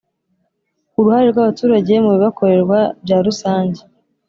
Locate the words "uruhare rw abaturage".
0.97-1.93